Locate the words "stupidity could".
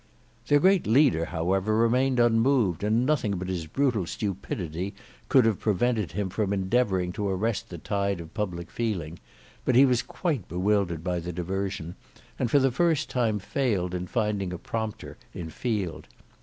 4.07-5.45